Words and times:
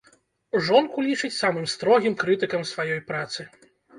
Жонку 0.67 1.03
лічыць 1.07 1.31
самым 1.43 1.67
строгім 1.75 2.17
крытыкам 2.23 2.65
сваёй 2.73 3.01
працы. 3.13 3.41